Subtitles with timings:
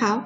[0.00, 0.24] 好，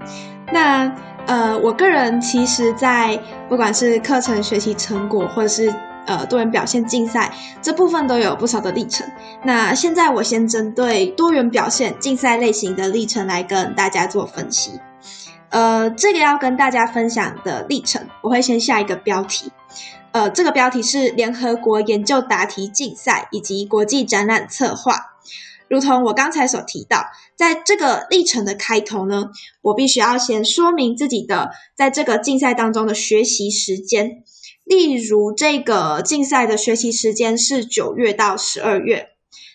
[0.53, 0.89] 那
[1.27, 5.75] 呃，我个人其实，在不管是课程学习成果，或者是
[6.07, 9.05] 呃多元表现竞赛这部分，都有不少的历程。
[9.43, 14.79] 那现在我先针对多元表现竞赛类型的历程来跟大家做分析。
[15.49, 19.51] 呃，这个要跟大家分享的历程，我会先下一个标题。
[20.13, 25.11] 呃，这个标题是联合国研究答题竞赛以及国际展览策划。
[25.69, 29.31] 如同我刚才所提到，在这个历程的开头呢，
[29.63, 34.23] 我必须要先说明自己的在这个竞赛当中的学习时间。
[34.65, 39.14] 例如，这个竞赛的学习时间是九月到十二月。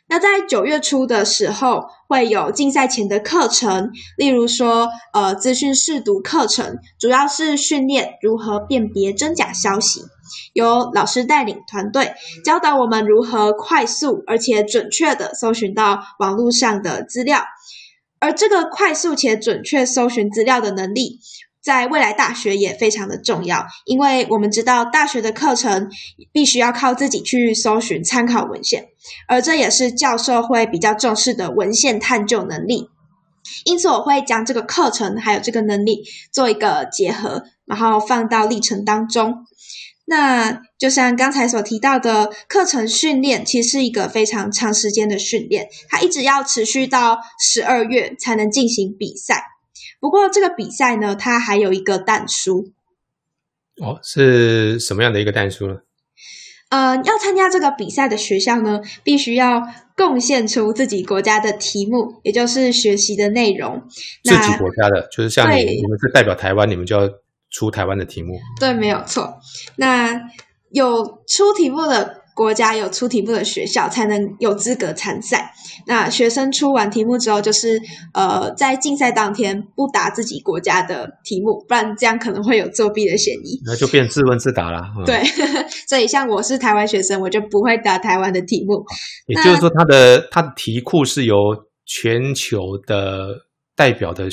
[0.09, 10.01] 那在九月初的时候，会有竞赛前的课程，例如说，呃，资讯试读课程，主要是训练如何辨别真假消息。
[10.53, 17.43] 由老师带领团队教导我们如何快速而且准确的搜寻到网络上的资料，
[18.19, 21.19] 而这个快速且准确搜寻资料的能力，
[21.69, 25.87] 在未来大学也非常的重要，因为我们知道大学的课程
[26.31, 28.87] 必须要靠自己去搜寻参考文献，
[29.27, 32.89] 而这也是教授会比较重视的文献探究能力，
[33.65, 36.01] 因此我会将这个课程还有这个能力
[36.33, 39.45] 做一个结合，然后放到历程当中。
[40.05, 49.43] 那就像刚才所提到的课程训练，其实是一个非常长时间的训练，它一直要持续到十二月才能进行比赛。
[49.99, 52.71] 不过这个比赛呢，它还有一个蛋书。
[53.81, 55.77] 哦，是什么样的一个蛋书呢？
[56.69, 59.61] 呃，要参加这个比赛的学校呢，必须要
[59.95, 63.83] 贡献出自己国家的题目，也就是学习的内容。
[64.23, 67.09] 自己国家的，就是像你，你们是代表台湾，你们就要。
[67.51, 69.39] 出台湾的题目，对，没有错。
[69.75, 70.29] 那
[70.69, 75.51] 有出题目的国家，有出题目的学校，才能有资格参赛。
[75.85, 77.77] 那学生出完题目之后，就是
[78.13, 83.59] 呃，在竞赛当天不答自己国家的题目，不然这样可能会有作弊的嫌疑。
[83.65, 84.79] 那就变自问自答了。
[85.05, 85.21] 对，
[85.89, 88.85] 所以像我是台湾学生，我就不会答台湾的题目。
[89.27, 91.35] 也就是说，他的他的题库是由
[91.85, 93.35] 全球的
[93.75, 94.29] 代表的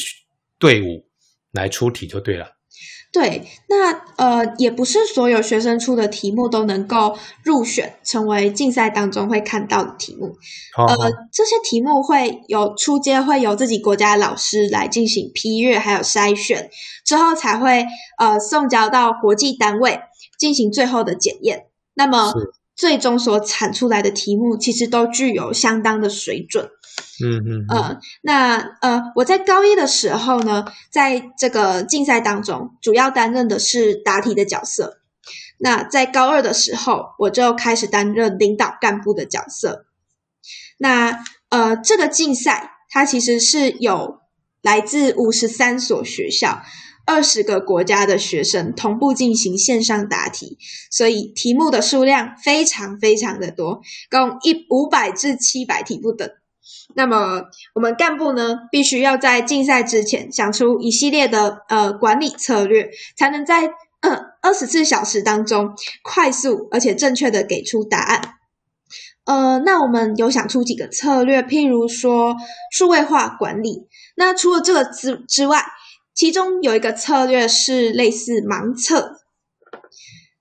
[0.61, 1.09] 队伍
[1.51, 2.56] 来出题就对了。
[3.17, 10.37] 对，那呃，也不是所有学生出的题目都能够入选成为竞赛当中会看到的题目。
[10.77, 10.95] 呃，
[11.33, 16.69] 这些题目会有出街，会由自己国家老师来进行批阅，还有筛选，
[17.07, 17.87] 之后才会
[18.19, 19.99] 呃送交到国际单位
[20.39, 21.65] 进行最后的检验。
[21.95, 22.31] 那么
[22.77, 26.71] 最终所产出来的题目，其实都具有相当的水准。
[27.25, 34.99] 嗯嗯呃，那呃，我在高一的时候呢，在这个竞赛当中，主要担任的是答题的角色。
[35.59, 39.87] 那在高二的时候，我就开始担任领导干部的角色。
[40.77, 44.21] 那呃，这个竞赛它其实是有
[44.61, 46.63] 来自五十三所学校、
[47.07, 50.59] 二十个国家的学生同步进行线上答题，
[50.91, 53.81] 所以题目的数量非常非常的多，
[54.11, 56.29] 共一五百至七百题不等。
[56.95, 57.43] 那么，
[57.75, 63.71] 我们干部呢，必须要在竞赛之前想出一系列的呃管理策略，才能在
[64.43, 68.35] 二十四小时当中快速而且正确的给出答案。
[69.25, 72.37] 呃，那我们有想出几个策略，譬如说
[72.73, 73.89] 数位化管理。
[74.17, 75.65] 那除了这个之之外，
[76.17, 79.21] 其中有一个策略是类似盲测。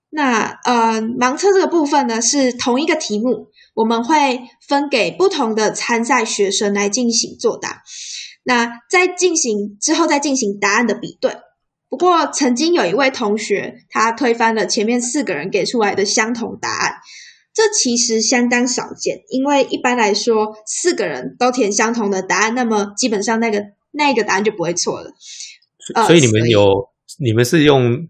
[0.08, 3.48] 那呃，盲测这个部分呢，是同一个题目。
[3.74, 7.82] 我们会分给不同的参赛学生来进行作答，
[8.42, 11.36] 那在进行之后再进行答案的比对。
[11.90, 16.94] 不过曾经有一位同学他推翻了前面四个人给出来的相同答案，
[17.52, 23.62] 这其实相当少见，因为一般来说四个人都填相同的答案，那么基本上那个
[23.92, 25.12] 那个答案就不会错了。
[26.06, 26.68] 所以你们有
[27.18, 28.08] 你们是用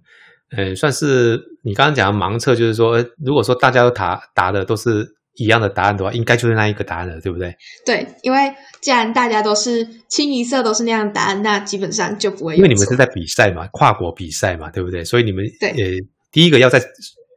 [0.56, 5.14] 呃算是你刚刚讲的盲测，就是说如果说大家都答答的都是。
[5.38, 7.54] 一样的答案的话，应该就是那一个答案了，对不对？
[7.84, 8.38] 对，因为
[8.80, 12.56] 既然大家都是清一色都是那样的答案，那基本上就不会。
[12.56, 15.04] 因为你们是在比赛嘛，跨国比赛嘛，对不对？
[15.04, 16.82] 所以你们对呃，第一个要在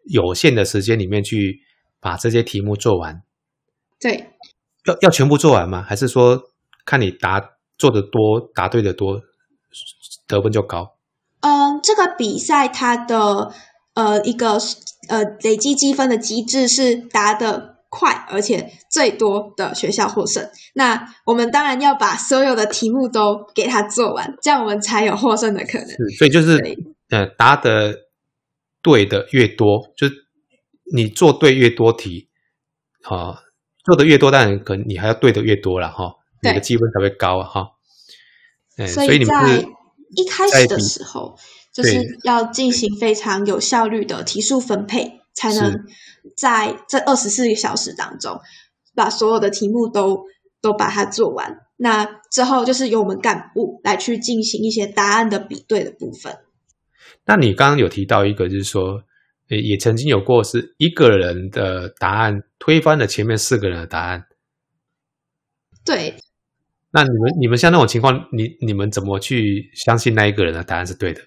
[0.06, 1.60] 有限的时间里面去
[2.00, 3.22] 把这些题目做完。
[4.00, 4.28] 对，
[4.86, 5.84] 要要全部做完吗？
[5.86, 6.42] 还是说
[6.86, 7.44] 看你答
[7.78, 9.22] 做的多，答对的多，
[10.30, 10.96] 得分就高？
[11.42, 13.52] 嗯，这个比赛它的
[13.96, 14.58] 呃一个
[15.10, 17.76] 呃累积积分的机制是答的。
[17.92, 20.48] 快而且最多的学校获胜。
[20.74, 25.88] 那我们当然要把所有的题目都给他做完，这样我们才有获胜的可能。
[26.16, 26.60] 所以就是，
[27.10, 27.96] 呃，答的
[28.84, 30.14] 对的越多，就是
[30.94, 32.30] 你做对越多题，
[33.06, 33.40] 啊，
[33.84, 37.72] 做的越多，当然可能你还要对的越多了哈，你的积分才会高哈。
[38.86, 39.66] 所以你们是
[40.16, 41.38] 一开始的时候，
[41.74, 45.86] 就是要进行非常有效率的提速分配，才能
[46.36, 48.40] 在这二十四个小时当中，
[48.96, 50.26] 把所有的题目都
[50.62, 51.60] 都把它做完。
[51.78, 56.38] 那之后就是由我们干部来去进行一些答案的比对的部分。
[57.26, 59.04] 那你刚刚有提到一个，就是说，
[59.48, 64.26] 也曾经有过是一个人的答案推翻了前面四个人的答案。
[65.86, 66.19] 对。
[66.92, 71.22] 那你们你们像那种情况，你你们怎么去相信那一个人的答案是对的？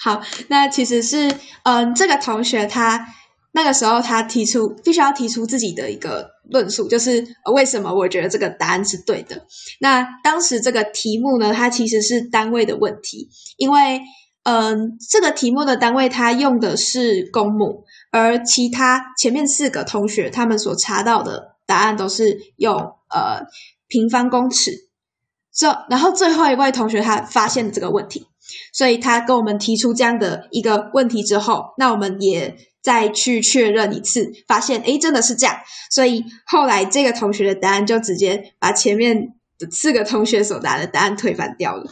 [0.00, 1.32] 好，那其实是
[1.62, 3.06] 嗯，这个同学他
[3.52, 9.46] 那个时候他提出必须要提出自己的一个论述，就是为什么我觉得这个答案是对的。
[9.80, 14.00] 那当时这个题目呢，它其实是单位的问题，因为
[14.42, 23.46] 嗯，这个题目的单位它用的是公母，而其他前面四个同学他们所查到的答案都是用呃。
[23.88, 24.70] 平方公尺，
[25.52, 28.26] 这然后最后一位同学他发现这个问题，
[28.72, 35.56] 所以他跟我们提出这样的一个问题之后，那我们也再去确认一次，发现诶真的是这样，
[35.90, 41.84] 所以后来这个同学的答案就直接把前面的四个同学所答的答案推翻掉了。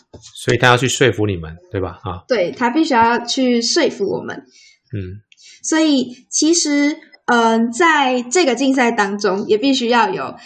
[0.45, 1.99] 所以他要去说服你们，对吧？
[2.05, 4.37] 啊，对他必须要去说服我们。
[4.95, 5.21] 嗯，
[5.65, 6.97] 所以其实
[7.27, 10.37] 嗯，在这个竞赛当中，也必须要有。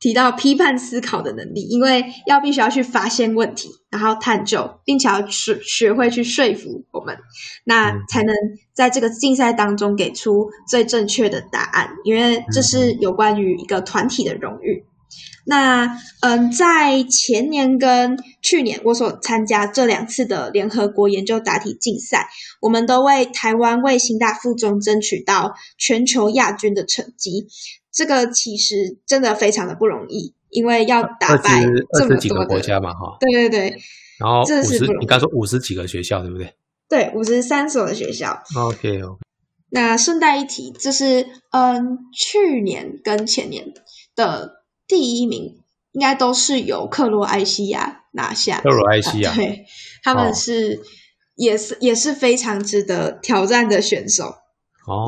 [0.00, 7.18] 提到批判思考的能力，因为要必须要去发现问题，然后探究，并且要学学会去说服我们，
[7.64, 8.34] 那才能
[8.72, 11.90] 在这个竞赛当中给出最正确的答案。
[12.04, 14.84] 因为这是有关于一个团体的荣誉。
[15.50, 22.28] 那嗯，在前年跟去年我所参加这两次的联合国研究答题竞赛，
[22.60, 27.48] 我们都为台湾为新大附中争取到全球亚军的成绩。
[27.90, 31.64] 这个其实真的非常的不容易，因为要打败
[31.98, 33.16] 这么多个国家嘛，哈。
[33.18, 33.76] 对对对。
[34.20, 36.54] 然后五十，你刚说五十几个学校，对不对？
[36.88, 38.40] 对，五十三所的学校。
[38.56, 39.18] OK OK。
[39.70, 43.72] 那顺带一提，就是嗯，去年跟前年
[44.14, 44.59] 的
[44.90, 48.60] 第一名，应该都是由克罗埃西亚拿下。
[48.60, 49.64] 克罗埃西亚， 对，
[50.02, 50.80] 他们是
[51.36, 54.34] 也是也是非常值得挑战的选手。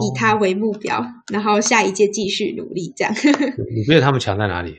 [0.00, 3.12] 以他为目标，然后下一届继续努力，这样。
[3.74, 4.76] 你觉得他们强在哪里？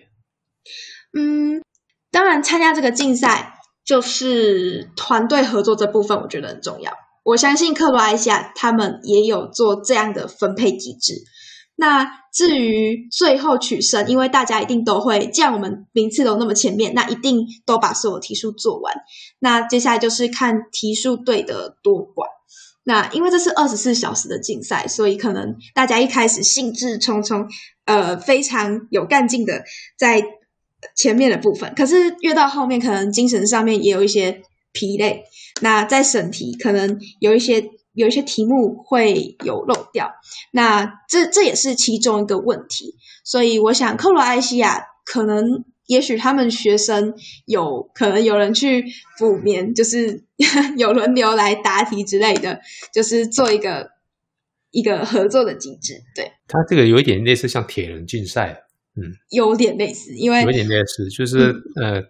[1.18, 1.62] 嗯，
[2.10, 6.94] 当然，参加这个竞赛就是团队合作这部分，我觉得很重要。
[7.24, 11.16] 我相信克罗埃西亚他们也有做这样的分配机制。
[11.76, 18.94] 那至于最后取胜，因为大家一定都会，既然我们名次都那么前面，那一定都把所有题数做完。
[19.40, 22.26] 那接下来就是看题数队的多寡。
[22.86, 27.48] 那因为这是二十四小时的竞赛，所以可能大家一开始兴致冲冲，
[27.86, 29.64] 呃，非常有干劲的
[29.98, 30.22] 在
[30.96, 34.42] 前面的部分，可是越到后面，可能精神上面也有一些
[34.74, 35.24] 疲累。
[35.62, 40.14] 那在审题，可能有一些有一些题目会有漏掉，
[40.52, 42.96] 那这这也是其中一个问题。
[43.24, 45.66] 所以我想，克罗埃西亚可能。
[45.86, 47.14] 也许他们学生
[47.46, 48.86] 有可能有人去
[49.20, 50.24] 补眠，就是
[50.78, 52.62] 有轮流来答题之类的，
[52.94, 53.92] 就是做一个
[54.72, 56.02] 一个合作的机制。
[56.16, 58.64] 对，他这个有一点类似像铁人竞赛，
[58.96, 62.02] 嗯，有点类似，因为有点类似，就是呃，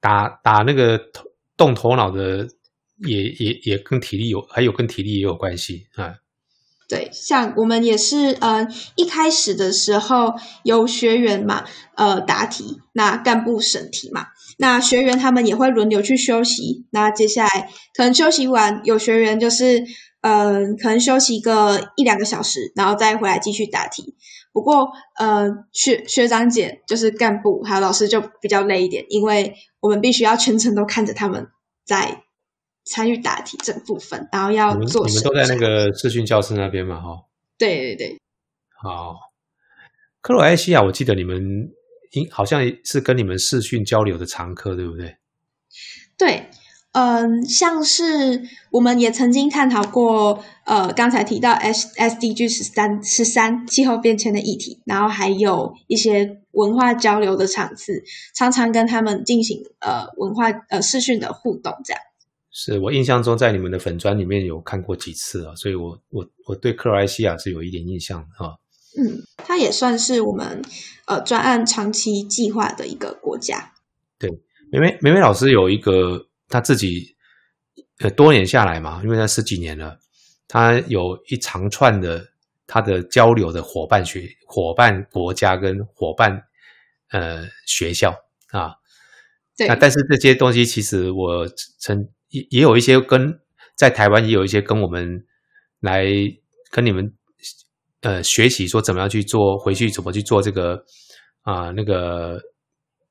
[0.00, 1.24] 打打那个头
[1.56, 2.46] 动头脑的，
[3.06, 6.14] 也也也跟体力有，还有跟体力也有关系啊。
[6.88, 8.66] 对，像我们也是，呃，
[8.96, 11.64] 一开始的时候有学员嘛，
[11.94, 14.26] 呃，答题，那干部审题嘛，
[14.58, 19.84] 那学员他们也会轮流去休息，那接下来可能休息完，有学员就是，
[20.22, 24.16] 嗯，可能休息个一两个小时，然后再回来继续答题。
[24.52, 31.46] 不过，呃，学学长姐就是干部还有老师就比较累一点，因为我们必须要全程都看着他们
[31.86, 32.24] 在。
[32.90, 35.06] 参与答题这部分，然后要做。
[35.06, 37.00] 你们都在那个视讯教室那边嘛？
[37.00, 37.24] 哈。
[37.56, 38.18] 对对对。
[38.82, 39.14] 好，
[40.20, 41.70] 克罗埃西亚，我记得你们
[42.12, 45.18] 应好像是跟你们视讯交流的常客，对不对？
[46.18, 46.50] 对，
[46.92, 48.42] 嗯，像是
[48.72, 58.02] 我们也曾经探讨过，呃，刚才提到 S S D G 十三十三气候变迁的议题，然后还有一些文化交流的场次，
[58.34, 62.02] 常常跟他们进行呃文化呃视讯的互动，这样。
[62.52, 68.58] 是我印象中在你们的粉砖里面有看过几次啊，所以我我我对克罗埃西亚是有一点印象啊。
[68.98, 70.60] 嗯，它也算是我们
[71.06, 73.72] 呃专案长期计划的一个国家。
[74.18, 74.28] 对，
[74.72, 77.14] 梅梅梅梅老师有一个他自己
[78.00, 79.96] 呃多年下来嘛，因为他十几年了，
[80.48, 82.32] 他有一长串的
[82.66, 86.42] 他的交流的伙伴学伙伴国家跟伙伴
[87.12, 88.12] 呃学校
[88.50, 88.74] 啊。
[89.56, 92.08] 对，那但是这些东西其实我曾。
[92.30, 93.38] 也也有一些跟
[93.76, 95.24] 在台湾也有一些跟我们
[95.80, 96.04] 来
[96.70, 97.12] 跟你们
[98.00, 100.84] 呃学习说怎么样去做，回去怎么去做这个
[101.42, 102.40] 啊那个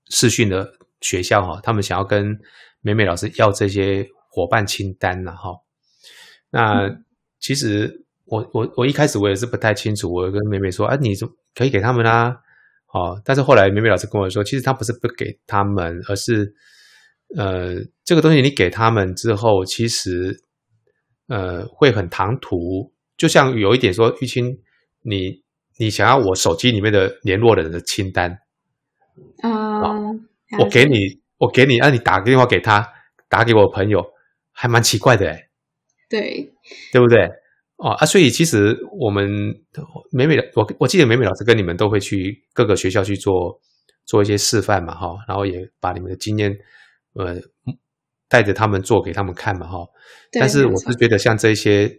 [0.10, 0.72] 视讯的
[1.02, 2.38] 学校哈，他们想要跟
[2.82, 5.50] 美美老师要这些伙伴清单了哈。
[6.50, 6.90] 那
[7.40, 12.36] 其实我我我一开始我也是不太清楚，我跟美美说啊，你怎可以给他们啊？
[12.92, 16.52] 哦，但是后来美美老师跟我说，其实他不是不给他们，而是
[17.38, 20.42] 呃这个东西你给他们之后，其实
[21.28, 24.58] 呃会很唐突，就像有一点说玉清，
[25.02, 25.44] 你
[25.78, 28.32] 你想要我手机里面的联络人的清单
[29.42, 29.82] 啊，
[30.60, 30.98] 我给你
[31.38, 32.86] 我给你，让你打个电话给他，
[33.30, 34.04] 打给我朋友，
[34.52, 35.50] 还蛮奇怪的哎。
[36.10, 36.52] 对，
[36.92, 37.30] 对不对？
[37.78, 39.30] 哦啊，所以其实我们
[40.12, 43.62] 美美的，我我记得美美老师跟你们都会去各个学校去做
[44.06, 46.52] 做一些示范嘛，哈，然后也把你们的经验，
[47.14, 47.36] 呃，
[48.28, 49.78] 带着他们做给他们看嘛，哈。
[50.32, 51.92] 但是我是觉得像这些，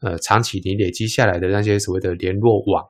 [0.00, 2.84] 呃，长期你累积下来的那些所谓的联络网，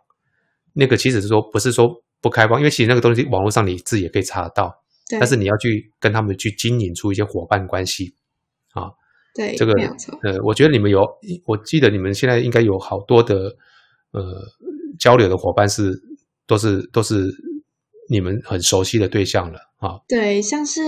[0.75, 4.73] 那个其实是说不是说不开放，因为其实那个东西网络上你自己也可以查得到，
[5.21, 8.15] 但是你要去跟他们去经营出一些伙伴关系，
[8.73, 8.91] 啊。
[9.35, 9.75] 对，这个
[10.23, 11.07] 呃，我觉得你们有，
[11.45, 13.37] 我记得你们现在应该有好多的
[14.13, 14.23] 呃
[14.99, 15.93] 交流的伙伴是
[16.47, 17.31] 都是都是
[18.09, 20.01] 你们很熟悉的对象了啊。
[20.09, 20.81] 对，像是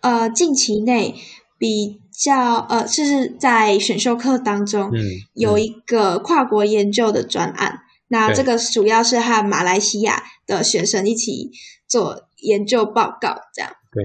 [0.00, 1.14] 呃近期内
[1.58, 5.00] 比较呃，就是在选修课当中，嗯，
[5.34, 11.50] 有一个跨国研究的专案，那这个主要是和马来西亚的学生一起
[11.86, 13.72] 做研究报告，这样。
[13.92, 14.02] 对，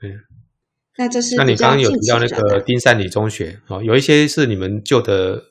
[0.00, 0.16] 对。
[0.98, 5.42] 那这是那你刚刚有提到那个丁山里中学啊，有一些是你们旧的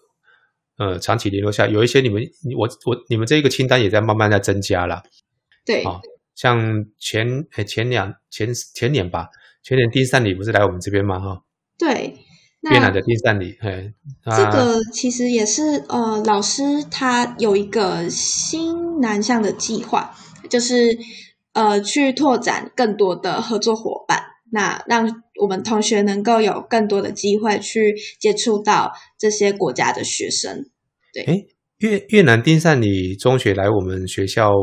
[0.78, 2.22] 呃长期联络下，有一些你们
[2.56, 5.02] 我我你们这个清单也在慢慢在增加了。
[5.66, 6.00] 对，啊，
[6.40, 6.58] 像
[6.98, 7.28] 前
[7.58, 9.28] 诶前两前前年吧，
[9.62, 11.20] 前年丁善里不是来我们这边吗？
[11.20, 11.44] 哈，
[11.78, 12.16] 对，
[12.72, 13.94] 越南的丁善里，嘿，
[14.24, 20.16] 这个其实也是呃，老师他有一个新南向的计划，
[20.50, 20.98] 就是
[21.52, 24.24] 呃去拓展更多的合作伙伴。
[24.50, 25.06] 那让
[25.42, 30.70] 我们同学能够有更多的机会去接触到这些国家的学生。
[31.14, 31.46] 对，哎，
[31.80, 34.54] 越越南丁善里中学来我们学校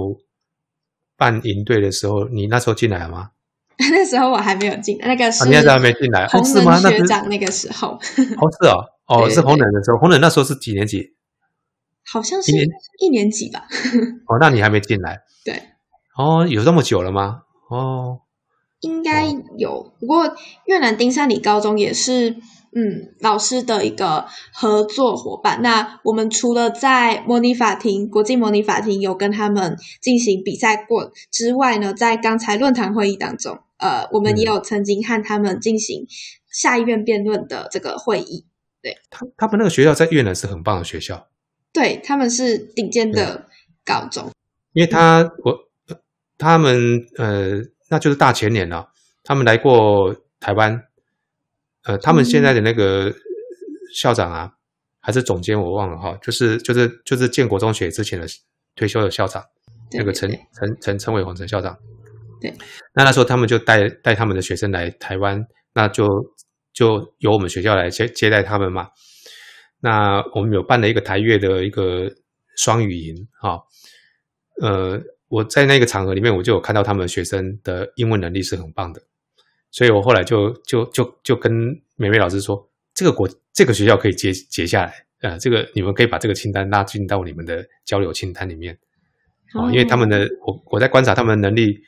[1.17, 3.31] 办营队的时候，你那时候进来了吗？
[3.91, 7.89] 那时候我还没有进，那个是你那时候还没进来，红能学长那个时候。
[7.89, 7.99] 哦，
[8.61, 11.15] 是哦，哦， 是红能的时候，红能那时候是几年级？
[12.11, 12.53] 好像是
[13.01, 13.65] 一年级吧。
[14.29, 15.21] 哦，那你还没进来？
[15.45, 15.61] 对。
[16.17, 17.43] 哦，有这么久了吗？
[17.69, 18.21] 哦。
[18.81, 19.25] 应该
[19.59, 22.37] 有，不过越南丁山里高中也是，
[22.77, 25.63] 嗯，老师的一个合作伙伴。
[25.63, 36.07] 那我们除了在模拟法庭、国际模拟法庭有跟他们进行比赛过之外呢，在刚才论坛会议当中，呃，我们也有曾经和他们进行
[36.51, 38.45] 下议院辩论的这个会议。
[38.83, 41.29] 对，他他们那个学校在越南是很棒的学校，
[41.73, 43.49] 对他们是顶尖的
[43.85, 44.31] 高中，
[44.75, 45.55] 因为他我
[46.37, 47.63] 他们呃。
[47.89, 48.89] 那就是大前年了，
[49.23, 50.83] 他们来过台湾，
[51.87, 53.15] 呃，他们现在的那个
[53.95, 54.51] 校长啊，
[55.01, 58.27] 还是总监，我忘了哈，就是就是就是建国中学之前的
[58.75, 59.43] 退休的校长，
[59.93, 61.77] 那个陈陈陈陈伟宏陈校长。
[62.41, 62.53] 对，
[62.95, 66.07] 那那时候他们就带带他们的学生来台湾，那就
[66.73, 68.89] 就由我们学校来接接待他们嘛。
[69.81, 72.11] 那我们有办了一个台越的一个
[72.57, 73.61] 双语营，哈，
[74.61, 75.01] 呃。
[75.29, 79.03] 我在那个场合里面，我就有看到他们学生的英文能力是很棒的，
[79.77, 81.53] 所以我后来就就就就跟
[81.97, 88.79] 美美老师说，这个国这个学校可以接接下来，呃，这个你们可以把这个清单拉进到你们的交流清单里面，
[89.53, 91.79] 哦，因为他们的我我在观察他们的能力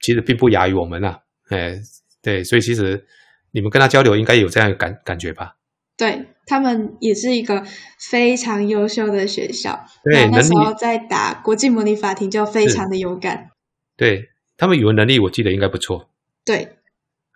[0.00, 1.18] 其实并不亚于我们呐，
[1.50, 1.78] 哎，
[2.20, 3.06] 对，所以其实
[3.52, 5.54] 你们跟他交流应该有这样感感觉吧。
[5.96, 7.62] 对他们也是一个
[8.10, 13.50] 非常优秀的学校，对，那时候在打国际模拟法庭就非常的有感。
[13.96, 16.10] 对他们语文能力，我记得应该不错。
[16.44, 16.79] 对，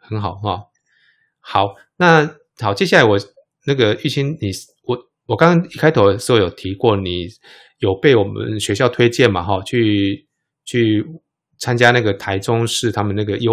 [0.08, 0.64] 很好哈。
[1.40, 3.18] 好，那好，接下来我
[3.66, 4.50] 那个玉清，你
[4.84, 7.26] 我我刚刚一开头的时候有提过，你
[7.78, 9.42] 有被我们学校推荐嘛？
[9.42, 10.28] 哈，去
[10.64, 11.04] 去
[11.58, 13.52] 参加那个台中市他们那个优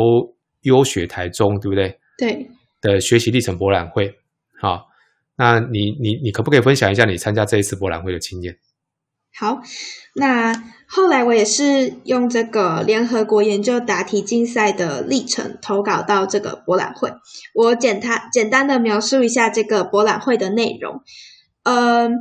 [0.62, 2.00] 优学台中，对不对？
[2.18, 2.48] 对
[2.82, 4.16] 的学习历程博览会，
[4.60, 4.90] 好。
[5.38, 8.60] 那你你你可不可以分享一下你参加这一次博览会的经验？
[9.34, 9.60] 好，
[10.14, 10.54] 那
[10.94, 17.14] 后来我也是用这个联合国研究答题竞赛的历程投稿到这个博览会。
[17.56, 21.02] 我简单简单的描述一下这个博览会的内容。
[21.64, 22.12] 嗯，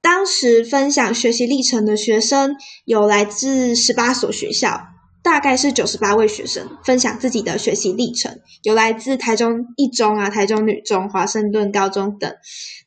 [0.00, 4.88] 当时分享学习历程的学生有来自十八所学校，
[5.22, 12.34] 大概是九十八位学生分享自己的学习历程，有来自台中一中啊、台中女中、华盛顿高中等。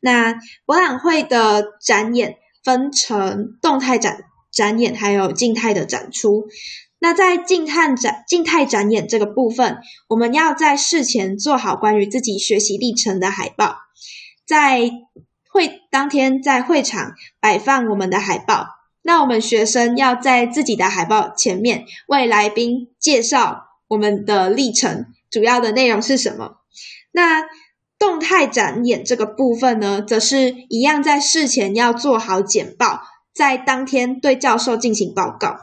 [0.02, 0.34] 那
[0.66, 4.18] 博览会的展演分成动态展
[4.56, 6.48] 展演，还有静态的展出。
[6.98, 13.76] 那在静态展静态展演这个部分，我们要在事前做好关于自己学习历程的海报，
[14.48, 14.90] 在
[15.52, 18.66] 会当天在会场摆放我们的海报。
[19.04, 26.58] 那我们学生要在自己的海报前面为来宾介绍我们的历程，主要的内容是什么？
[27.12, 27.44] 那
[28.00, 33.02] 动态展演这个部分呢，则是一样在事前要做好简报，
[33.36, 35.58] 在当天对教授进行报告。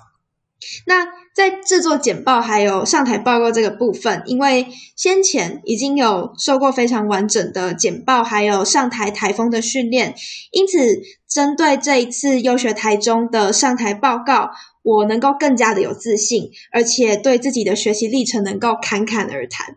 [0.86, 10.14] 那在制作简报还有上台报告这个部分，因为先前已经有受过非常完整的简报还有上台台风的训练，
[10.52, 10.78] 因此
[11.26, 14.50] 针对这一次优学台中的上台报告，
[14.82, 19.74] 我能够更加的有自信，而且对自己的学习历程能够侃侃而谈。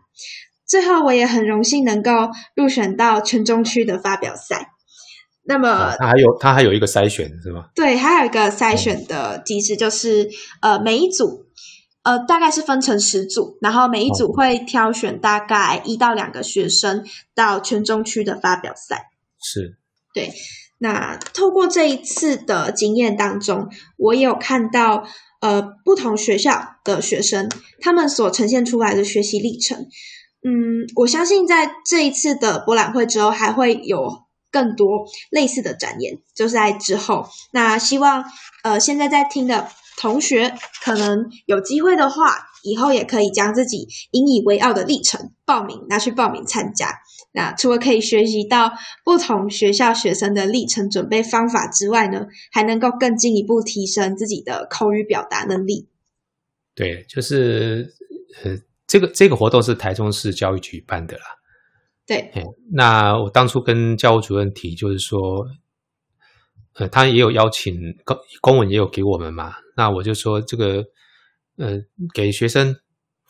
[0.66, 2.10] 最后，我也很荣幸能够
[2.54, 4.72] 入选到全中区的发表赛。
[5.48, 7.66] 那么，它还有它还有一个筛选是吗？
[7.72, 10.28] 对，还有一个筛选的机制，就是
[10.60, 11.46] 呃，每一组
[12.02, 19.04] 呃大概是分成十组，然后每一组会挑选大概一到两个学生到全中区的发表赛。
[19.40, 19.76] 是，
[20.12, 20.32] 对。
[20.78, 25.06] 那透过这一次的经验当中，我也有看到
[25.40, 27.48] 呃不同学校的学生
[27.80, 29.78] 他们所呈现出来的学习历程。
[30.42, 34.25] 嗯，我相信在这一次的博览会之后，还会有。
[34.56, 37.26] 更多类似的展演，就是在之后。
[37.52, 38.24] 那希望
[38.64, 46.88] 呃，现在在听的同学，可能有机会的话，以后也可以将自己引以为傲的历程报名拿去报名参加。
[47.32, 48.72] 那除了可以学习到
[49.04, 55.86] 不同学校学生的历程准备方法之外呢，还能够更进一步提升自己的口语表达能力。
[56.74, 57.92] 对，就是
[58.42, 61.24] 呃，这个这个活动是台中市教育局办的啦。
[62.06, 62.30] 对，
[62.70, 65.44] 那我当初跟教务主任提，就是说，
[66.74, 70.84] 呃，他也有邀请公公文也有给我们嘛，那我就说这个，
[71.56, 71.80] 呃，
[72.14, 72.76] 给学生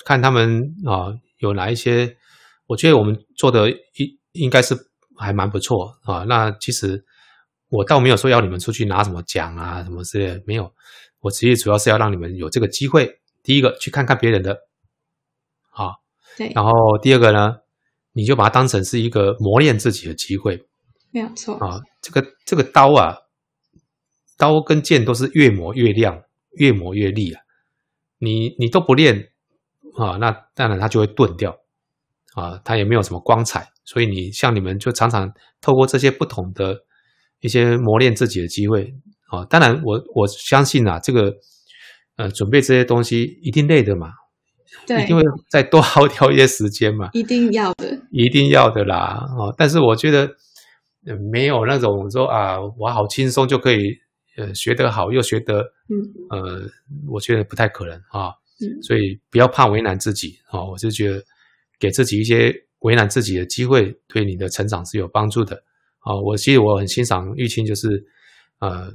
[0.05, 1.09] 看他们啊
[1.39, 2.19] 有哪一些，
[2.67, 4.77] 我觉得我们做的应应该是
[5.17, 6.25] 还蛮不错啊。
[6.29, 7.03] 那其实
[7.71, 10.71] 我倒没有说要你们出去拿什么奖啊什么之类，没有，
[11.21, 14.59] 我其实主要是要让你们有这个机会，第一个去看看别人的，
[15.71, 15.95] 啊，
[16.37, 17.57] 对，然后第二个呢。
[18.17, 20.65] 你就把它当成是一个磨练自己的机会，
[21.13, 21.79] 没有错啊。
[22.01, 23.15] 这个这个刀啊，
[24.39, 27.43] 刀跟剑都是越磨越亮，越磨越利啊。
[28.19, 29.29] 你你都不练
[29.99, 31.55] 啊，那当然它就会钝掉
[32.35, 33.69] 啊，它也没有什么光彩。
[33.85, 36.75] 所以你像你们就常常透过这些不同的
[37.41, 38.95] 一些磨练自己的机会
[39.29, 39.45] 啊。
[39.45, 41.35] 当然我我相信啊，这个
[42.17, 44.09] 呃准备这些东西一定累的嘛。
[44.87, 47.11] 对，一定会再多耗掉一些时间嘛？
[47.15, 49.27] 一定要的，一定要的啦！
[49.37, 50.29] 哦，但是我觉得
[51.31, 53.97] 没有那种说啊，我好轻松就可以
[54.37, 55.95] 呃学得好又学得嗯
[56.31, 56.63] 呃，
[57.09, 58.33] 我觉得不太可能啊。
[58.59, 60.65] 嗯，所以不要怕为难自己啊！
[60.65, 61.23] 我就觉得
[61.79, 65.63] 给自己一些为难自己的机会，对你的成长是有帮助的
[65.99, 66.15] 啊。
[66.15, 68.03] 我其实我很欣赏玉清，就是
[68.61, 68.91] 呃，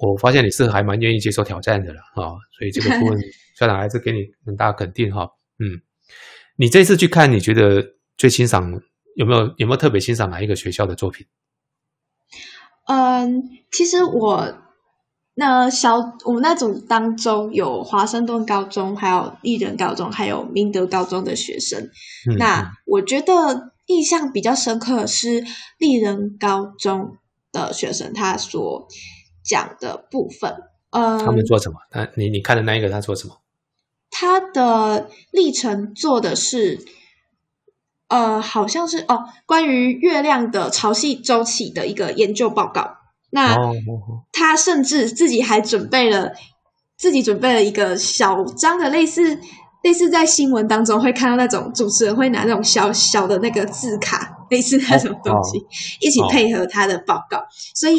[0.00, 3.20] 我发现你是还蛮愿意接受挑战的了啊，所以这个部分。
[3.62, 5.80] 校长还是给你很大肯定哈，嗯，
[6.56, 8.80] 你这次去看，你觉得最欣赏
[9.14, 11.28] 有没有有没有特别欣赏哪一个学校的作品？
[12.88, 14.52] 嗯，其实我
[15.34, 21.88] 那小我们那组当中有华盛顿高中、还有艺人高中、还有明德高中的学生，
[22.36, 25.44] 那我觉得印象比较深刻的是
[25.78, 27.18] 丽人高中
[27.52, 28.88] 的学生他所
[29.44, 30.52] 讲的部分。
[30.90, 31.78] 呃，他们做什么？
[31.90, 33.41] 他你你看的那一个他做什么？
[34.14, 36.78] 他的历程做的是，
[38.08, 42.98] 呃，好像是哦，关于月亮的潮汐周期的一个研究报告。
[43.30, 43.56] 那
[44.30, 46.32] 他甚至自己还准备了，
[46.98, 49.40] 自己准备了一个小张的类似
[49.82, 55.58] 类似在新闻当中会看到那种主持人会拿那种小小的那个字卡，类似那种东西，
[56.00, 57.42] 一起配合他的报告，
[57.74, 57.98] 所以。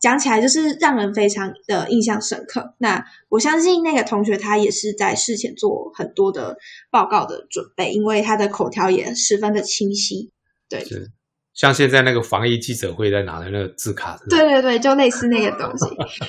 [0.00, 2.74] 讲起来就是让人非常的印象深刻。
[2.78, 6.56] 那我相信那个同学他也是在事前做很多的
[6.90, 10.30] 报告的准备，因为他的口条也十分的清晰。
[10.68, 11.10] 对，是
[11.54, 15.86] 像现在那个防疫记者会在拿的那个字卡，对对对，就类似那个东西，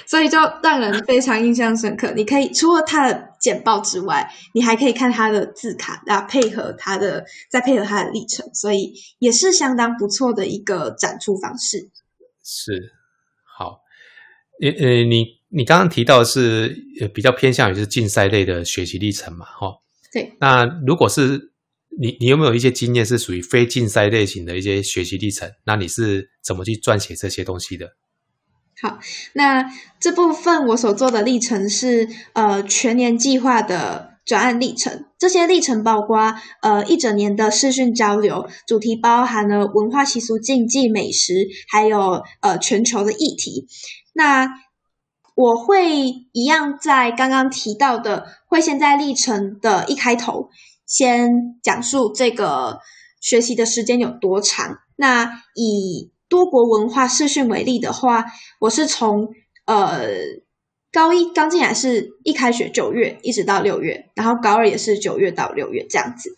[0.07, 2.11] 所以就让人非常印象深刻。
[2.15, 11.91] 你可以除了他的简报之外，你还可以看他的字卡，那配合他的再配合他的历程，所以也是相当不错的一个展出方式。
[12.43, 12.93] 是。
[14.61, 19.77] 呃呃，你你刚刚提到是呃比较偏向于是竞赛类的学习历程嘛，哈。
[20.11, 20.33] 对。
[20.39, 21.51] 那如果是
[21.99, 25.51] 你你有没有一些经验是属于非竞赛类型的一些学习历程？
[25.65, 27.91] 那你是怎么去撰写这些东西的？
[28.81, 28.97] 好，
[29.33, 29.65] 那
[29.99, 41.33] 这部分我所做的历程是呃全年计划的转案历程，这些历程包括呃一整年的视讯交流，主题包含了文化习俗、竞技、美食，
[41.67, 43.67] 还有呃全球的议题。
[44.13, 44.49] 那
[45.35, 45.99] 我会
[46.33, 50.49] 一样在刚刚提到的，会先在历程的一开头
[50.85, 52.79] 先讲述这个
[53.21, 54.79] 学习的时间有多长。
[54.97, 58.25] 那以多国文化视讯为例的话，
[58.59, 59.29] 我是从
[59.65, 60.09] 呃
[60.91, 66.31] 高一刚进来是一开学九月一直到六月，然后高二也是九月到六月这样子。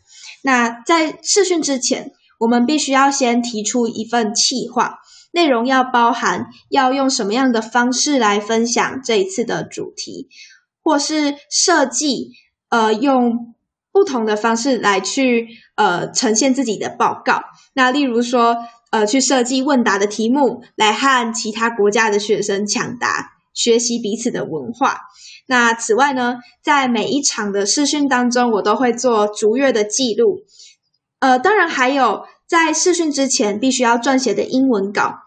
[0.44, 5.00] 那在试训之前，我们必须要先提出一份企划，
[5.32, 10.28] 内容要包含要用什么样的方式来分享这一次的主题，
[10.84, 12.32] 或是设计
[12.70, 13.56] 呃用
[13.92, 17.44] 不同的方式来去呃呈现自己的报告。
[17.74, 18.58] 那例如说。
[18.92, 25.04] 呃，去设计问答的题目，来和其他国家的学生抢答，学习彼此的文化。
[25.48, 30.42] 那此外呢，在每一场的试训当中，我都会做逐月的记录。
[31.20, 35.20] 呃，当然还有在试训之前必须要撰写的英文稿，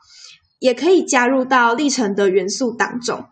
[0.58, 3.24] 也可以加入到历程的元素当中。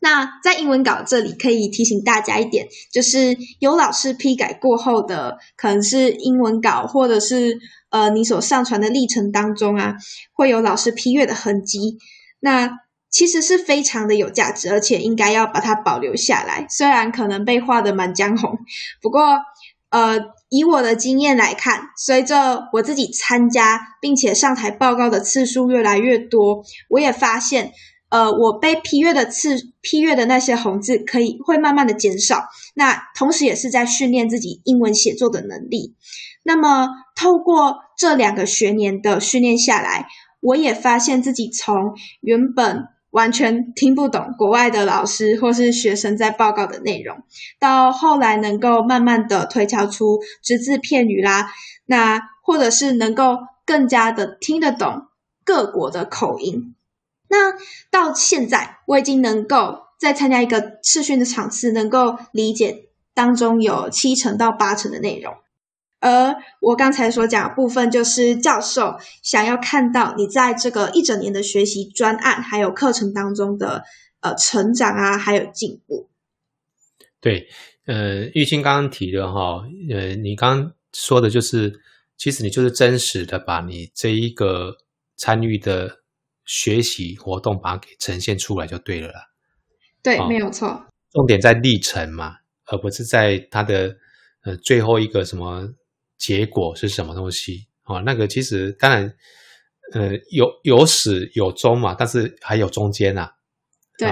[0.00, 7.58] 那在英文稿这里可以提醒大家一点，就是有老师批改过后的，可能是英文稿，或者是。
[7.92, 9.96] 呃，你所上传的历程当中啊，
[10.32, 11.98] 会有老师批阅的痕迹，
[12.40, 12.70] 那
[13.10, 16.64] 其实是非常的有价值，而且应该要把它保留下来。
[16.70, 18.56] 虽然可能被画的满江红，
[19.02, 19.36] 不过
[19.92, 27.72] 呃，以我的经验来看，随着我自己参加并且上台报告的次数越来越多，我也发现，
[28.08, 32.46] 呃，我被批阅的次批阅的那些红字可以会慢慢的减少。
[32.74, 35.94] 那同时也是在训练自己英文写作的能力。
[36.42, 40.06] 那么，透过这两个学年的训练下来，
[40.40, 47.22] 我也发现自己从原本完全听不懂国外的老师或是学生在报告的内容，
[47.58, 51.52] 到后来能够慢慢的推敲出只字片语啦，
[51.86, 55.06] 那或者是能够更加的听得懂
[55.44, 56.74] 各国的口音。
[57.28, 57.52] 那
[57.90, 65.34] 到现在，我已经能够在参加一个试训的场次，能够理解当中有七成到八成的内容。
[66.02, 73.84] 而我刚才所讲的部分，就是教授想要看到你在这个一整年的学习专案还有课程当中的
[74.20, 76.10] 呃成长啊，还有进步。
[77.20, 77.46] 对，
[77.86, 79.62] 呃，玉清刚刚提的哈，
[79.94, 81.72] 呃，你刚刚说的就是，
[82.16, 84.74] 其实你就是真实的把你这一个
[85.16, 85.98] 参与的
[86.44, 89.20] 学习活动，把它给呈现出来就对了啦。
[90.02, 90.84] 对，没有错。
[91.12, 93.94] 重点在历程嘛，而不是在它的
[94.42, 95.72] 呃最后一个什么。
[96.22, 97.66] 结果是什么东西？
[97.84, 99.12] 哦，那个其实当然，
[99.92, 103.28] 呃，有有始有终嘛，但是还有中间呐。
[103.98, 104.08] 对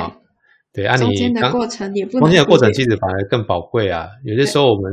[0.72, 4.08] 对，啊你中间的过程也不中间的过程其实反而更宝贵啊。
[4.24, 4.92] 有些时候我们，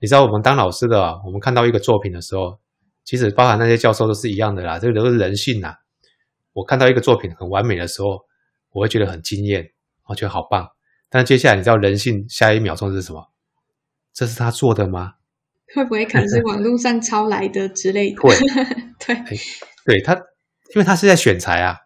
[0.00, 2.58] 你知道，我们当老师的，我们看到一个作品的时候，
[3.04, 5.72] 其实包含那些教授都是一样的啦，这个都是人性呐。
[6.54, 8.18] 我看到一个作品很完美的时候，
[8.72, 9.64] 我会觉得很惊艳，
[10.08, 10.68] 我觉得好棒。
[11.08, 13.30] 但接下来你知道人性下一秒钟是什么？
[14.12, 15.14] 这是他做的吗？
[15.74, 18.20] 会不会可能是 网络上抄来的之类的？
[18.20, 18.34] 会，
[19.06, 19.16] 对，
[19.84, 21.78] 对他，因为他是在选材啊，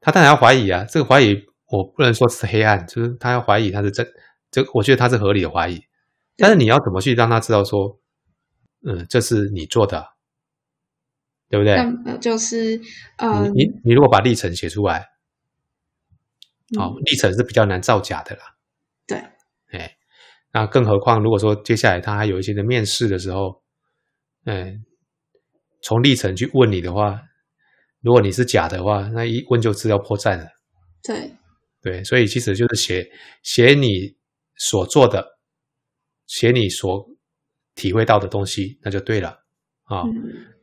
[0.00, 0.84] 他当然要怀疑啊。
[0.88, 4.06] 这个怀疑我不能说是黑暗，就是他要怀疑他是真，
[4.50, 5.82] 这我觉得他是合理的怀疑。
[6.36, 8.00] 但是你要怎么去让他知道说，
[8.86, 10.08] 嗯，这是你做的，
[11.48, 12.18] 对不对？
[12.18, 12.80] 就是
[13.18, 15.10] 呃，你你如果把历程写出来，
[16.76, 18.56] 好，历程是比较难造假的啦。
[19.06, 19.18] 对，
[19.70, 19.96] 哎。
[20.56, 23.60] 那更何况，如果说接下来他还有一些的面试的时候，
[24.44, 24.84] 嗯，
[25.82, 27.20] 从历程去问你的话，
[28.00, 30.46] 如果你是假的话，那一问就知道破绽了。
[31.02, 31.32] 对，
[31.82, 33.10] 对，所以其实就是写
[33.42, 34.14] 写你
[34.56, 35.26] 所做的，
[36.28, 37.04] 写你所
[37.74, 39.30] 体会到的东西，那就对了
[39.86, 40.04] 啊。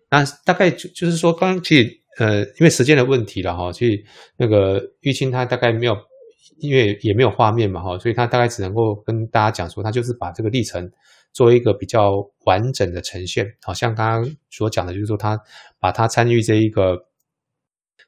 [0.10, 4.02] 那大概就就是说，刚其实呃，因为时间的问题了哈，其实
[4.38, 5.98] 那个玉清他大概没有。
[6.62, 10.90] 因为也没有画面嘛，哈，所以他大概只能够跟大家讲说，他就是把这个历程
[11.34, 12.14] 做一个比较
[12.46, 15.40] 完整的呈现，好像刚刚所讲的，就是说他
[15.80, 17.08] 把他参与这一个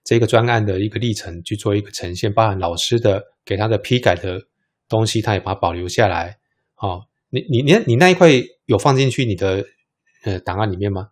[0.04, 4.40] 这个专案的一个历程去做一个呈现，包含老师的给他的批改的
[4.88, 6.38] 东西，他也把它保留下来。
[6.76, 8.30] 好，你你你你那一块
[8.66, 9.66] 有放进去你的
[10.24, 11.10] 呃档案里面吗？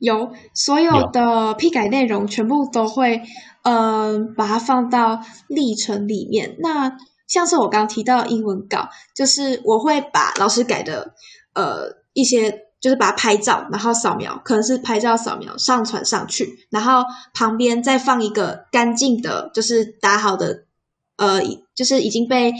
[0.00, 3.22] 有所有的批改内容全部都会，
[3.62, 6.56] 嗯，把它放到历程里面。
[6.58, 6.96] 那
[7.28, 11.14] 像是我刚刚提到英文稿，就是我会把老师改的，
[11.52, 20.64] 呃，一些就是把它拍照，然后扫描，可能是拍照扫描上传上去，然后旁边再放一个干净的，就是打好的，
[21.16, 21.40] 呃，
[21.74, 22.54] 就是已经被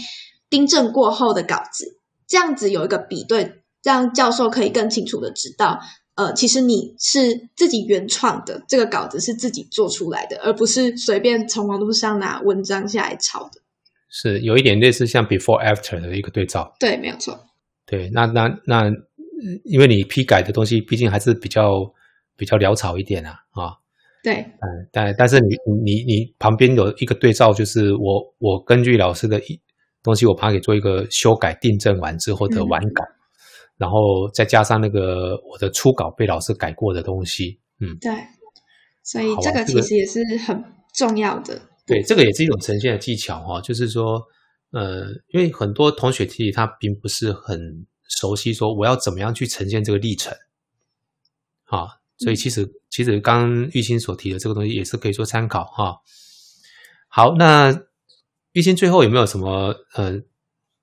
[0.51, 1.99] 订正过后的稿子，
[2.29, 5.81] 这样子有一个比对，让教授可以更清楚的知道。
[6.21, 13.63] 呃，其实你是自己原创的，这个稿子是自己做出来的，而不是随便从网络上拿文章下来抄的。
[14.11, 16.75] 是有一点类似像 before after 的一个对照。
[16.79, 17.41] 对，没有错。
[17.87, 18.85] 对，那那那，
[19.65, 21.91] 因为你批改的东西毕竟还是比较
[22.37, 23.73] 比较潦草一点啊，啊。
[24.23, 24.35] 对。
[24.35, 29.59] 嗯，但但是你你你旁边有一个对照，就是我我根据老师的一
[30.03, 33.05] 东西，我把它给做一个修改订正完之后的完稿。
[33.81, 38.13] 然后再加上那个我的初稿被老师改过的东西，嗯，对，
[39.03, 40.63] 所以这个其实也是很
[40.93, 41.59] 重要的。
[41.87, 44.23] 对，这个也是一种呈现的技巧哈，就是说，
[44.73, 50.37] 呃，因为很多同学其实他并不是很熟悉说我要怎么样去呈现这个历程，
[51.65, 51.89] 啊，
[52.19, 55.97] 所以其实其实刚玉清所提的这个东西也是可以做参考哈。
[57.09, 57.75] 好，那
[58.53, 60.21] 玉清最后有没有什么呃？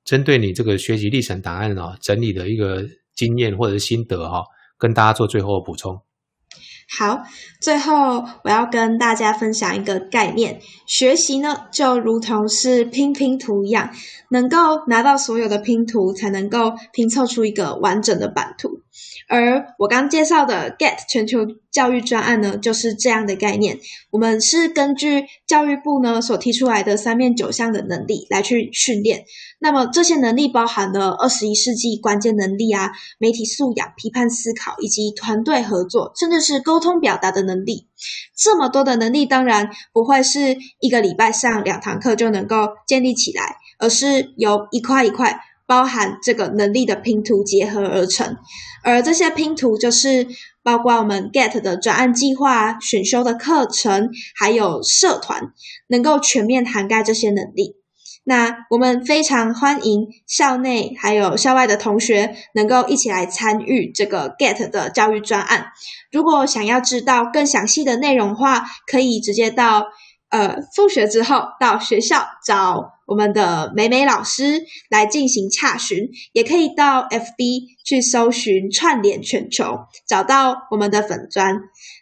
[0.08, 4.41] 针对你这个学习历程档案啊，整理的一个经验或者是心得哈，
[4.78, 6.00] 跟大家做最后的补充。
[6.98, 7.24] 好，
[7.60, 13.91] 最后我要跟大家分享一个概念：学习呢，就如同是拼拼图一样，
[14.30, 18.84] 能够拿到所有的拼图，才能够拼凑出一个完整的版图。
[19.29, 23.77] 而我刚介绍的 Get 全球教育专案呢，就是这样的概念。
[24.09, 29.25] 我们是根据教育部呢所提出来的三面九项的能力来去训练。
[29.59, 37.87] 那么这些能力包含了二十一世纪关键能力啊，媒体素养、批判思考以及团队合作，甚至是沟通表达的能力。
[38.35, 45.37] 这么多的能力，当然不会是一个礼拜上两堂课就能够建立起来，而是由一块一块。
[45.67, 48.38] 包含这个能力的拼图结合而成，
[48.84, 50.25] 而这些拼图就是
[50.63, 55.51] 包括我们 Get 的专案计划、选修的课程，还有社团，
[55.88, 57.75] 能够全面涵盖这些能力。
[58.23, 65.67] 那我们非常欢迎校内还有校外的同学能够一起来参与这个 Get 的教育专案。
[66.12, 69.86] 如果想要知道更详细的内容的话，可以直接到
[70.30, 72.96] 呃复学之后到学校找。
[73.08, 81.58] 我们的美美老师来进行洽询，也可以到 FB 去搜寻串联全球，找到我们的粉砖。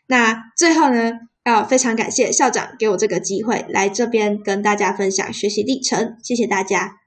[0.08, 1.14] 那最后呢，
[1.46, 6.98] 要非常感谢校长给我这个机会来这边跟大家分享学习历程，谢谢大家。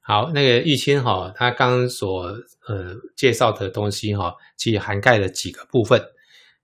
[0.00, 2.24] 好，那个玉清哈，他刚刚所
[2.66, 6.02] 呃介绍的东西哈，其实涵盖了几个部分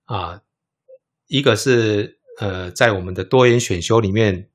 [0.03, 0.41] 啊，
[1.27, 4.49] 一个是呃在我们的多元选修里面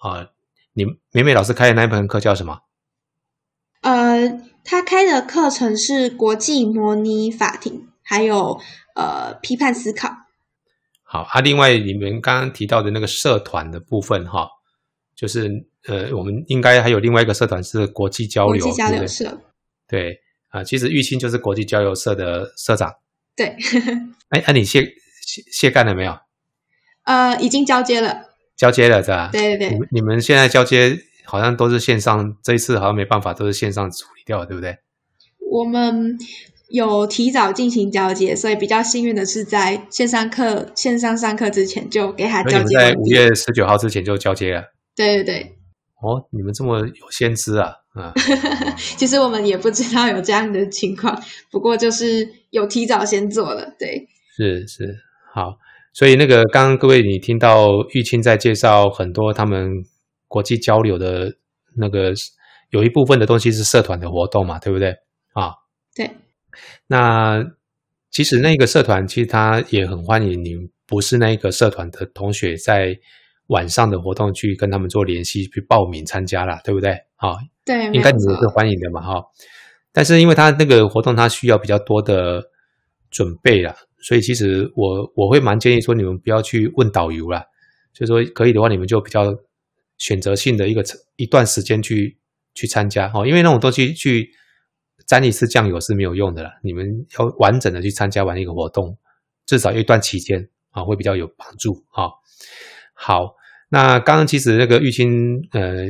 [0.00, 0.28] 啊。
[0.76, 2.58] 你美美老师开的那一门课叫什么？
[3.80, 8.60] 呃，他开的课程是国际模拟法庭，还有
[8.94, 10.10] 呃批判思考。
[11.02, 14.46] 好啊，另外你们刚刚提到的那个社团的部分哈，
[15.14, 15.48] 就是
[15.86, 19.40] 呃，我们应该还有另外一个社团是国际交流，国际交流社。
[19.88, 22.92] 对啊，其实玉清就是国际交流社的社长。
[23.34, 23.56] 对。
[24.28, 24.82] 哎，那你卸
[25.26, 26.18] 卸卸干了没有？
[27.04, 28.35] 呃，已经交接了。
[28.56, 29.30] 交接了是吧？
[29.32, 34.78] 对对对，你们现在交接好像都是线上，这一次好像没办法，都是线上处理掉，对不对？
[35.50, 36.16] 我们
[36.68, 42.76] 有提早进行交接，所以比较幸运的是，在线上课线上上课之前就给他交接。
[42.76, 44.64] 在五月十九号之前就交接了。
[44.96, 45.52] 对对对。
[46.02, 47.72] 哦，你们这么有先知啊！
[47.94, 48.12] 啊，
[48.98, 51.18] 其实我们也不知道有这样的情况，
[51.50, 53.74] 不过就是有提早先做了。
[53.78, 54.94] 对，是是
[55.36, 55.58] 好。
[55.92, 59.70] 所以那个刚刚各位你听到玉清在介绍很多他们
[60.28, 61.36] 国际交流的
[61.74, 62.12] 那个
[62.70, 64.90] 有一部分的东西是社团的活动嘛，对不对
[65.32, 65.52] 啊？
[65.94, 66.10] 对。
[66.86, 67.44] 那
[68.10, 70.54] 其实那个社团其实他也很欢迎你
[70.86, 72.96] 不是那个社团的同学在
[73.48, 77.36] 晚上的活动去跟他们做联系去报名参加了，对不对啊？
[77.64, 79.22] 对，应该你们是欢迎的嘛哈。
[79.92, 82.42] 但是因为他那个活动他需要比较多的
[83.10, 83.74] 准备了。
[84.06, 87.42] 所以其实我我会蛮建议说你们不要去问导游啦，
[87.92, 89.34] 就说可以的话，你们就比较
[89.98, 90.84] 选择性的一个
[91.16, 92.16] 一段时间去
[92.54, 94.30] 去参加哦，因为那种东西去
[95.08, 96.86] 沾一次酱油是没有用的了，你们
[97.18, 98.96] 要完整的去参加完一个活动，
[99.44, 102.06] 至少一段期间啊会比较有帮助啊。
[102.94, 103.34] 好，
[103.70, 105.86] 那刚刚其实那个玉清呃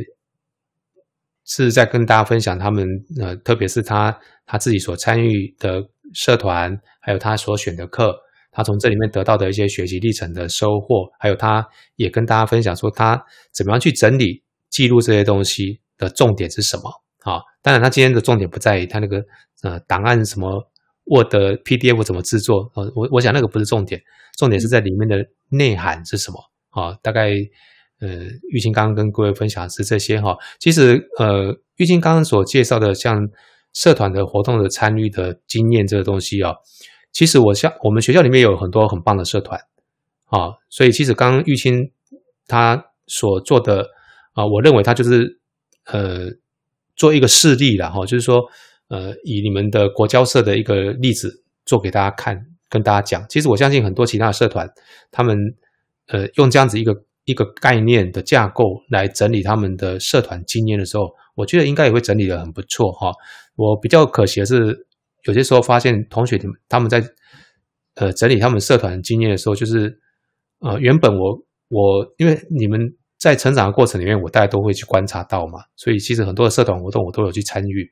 [1.46, 2.86] 是在跟大家分享他们
[3.20, 5.82] 呃，特别是他他自己所参与的。
[6.14, 8.14] 社团还有他所选的课，
[8.52, 13.20] 他从这里面得到的一些学习历程的收获，还有他也跟大家分享说他
[13.52, 16.88] 怎么样去整理记录这些东西的重点是什么
[17.24, 17.42] 啊？
[17.60, 19.20] 当然，他今天的重点不在于他那个
[19.64, 20.48] 呃档案什么
[21.06, 24.00] Word、PDF 怎么制作呃，我我想那个不是重点，
[24.38, 25.16] 重点是在里面的
[25.50, 26.38] 内涵是什么
[26.70, 26.96] 啊？
[27.02, 27.32] 大概
[28.00, 28.08] 呃，
[28.50, 30.36] 玉清刚刚跟各位分享是这些哈。
[30.58, 33.28] 其实呃，玉清刚刚所介绍的像
[33.72, 36.54] 社团的活动的参与的经验这个东西啊。
[37.12, 39.58] 其实我像我们学校里面有很多很棒的社团，
[40.26, 41.90] 啊，所以其实刚刚玉清
[42.46, 43.86] 他所做的
[44.34, 45.40] 啊，我认为他就是
[45.86, 46.26] 呃
[46.94, 48.42] 做一个事例了哈，就是说
[48.88, 53.24] 呃以你们的国交社的一个例子做给大家看，跟大家讲。
[53.30, 54.68] 其实我相信很多其他的社团，
[55.10, 55.38] 他们
[56.08, 56.94] 呃用这样子一个
[57.26, 63.12] 一个概念的架构来整理他们的社团经验的时候，我觉得应该也会整理的很不错哈。
[63.56, 64.86] 我比较可惜的是。
[65.24, 67.02] 有些时候发现同学他们在
[67.96, 69.98] 呃整理他们社团经验的时候，就是
[70.60, 77.90] 呃原本我我因为你们在成长的过程里面，我大家都会去观察到嘛，所以其实很多的社团活动我都有去参与。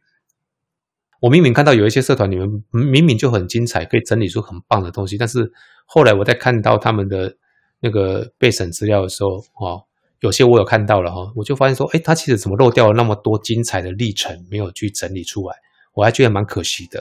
[1.21, 5.51] 我明明看到有一些社团你们明明就很精彩，可以整理出很棒的东西，但是
[5.87, 7.37] 后来我在看到他们的
[7.85, 9.85] 那个备审资料的时候，哦，
[10.21, 15.55] 有些我有看到了哈，我就发现说，哎，他其实怎么漏掉了那么多精彩的历程没有去整理出来，
[15.93, 16.99] 我还觉得蛮可惜的。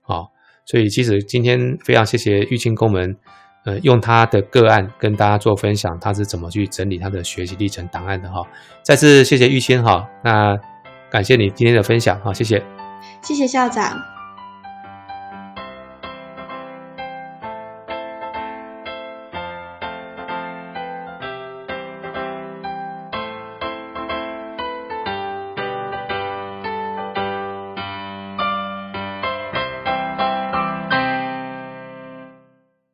[0.00, 0.32] 好，
[0.64, 3.14] 所以其实今天非常谢谢玉清公们，
[3.66, 8.42] 呃，用他的个案跟大家做分享，他是怎么去整理他的学习历程档案的哈。
[8.82, 10.56] 再次谢谢玉清哈，那
[11.10, 12.64] 感谢你今天的分享哈，谢谢，
[13.22, 14.11] 谢谢校长。